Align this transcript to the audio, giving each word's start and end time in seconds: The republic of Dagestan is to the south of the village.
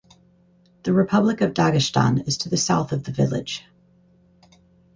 The 0.81 0.93
republic 0.93 1.41
of 1.41 1.53
Dagestan 1.53 2.27
is 2.27 2.37
to 2.39 2.49
the 2.49 2.57
south 2.57 2.91
of 2.91 3.03
the 3.03 3.11
village. 3.11 3.65